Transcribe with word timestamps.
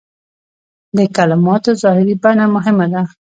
د 0.97 0.99
کلماتو 1.15 1.71
ظاهري 1.83 2.15
بڼه 2.23 2.45
مهمه 2.55 2.85
نه 2.93 3.01
ده. 3.05 3.13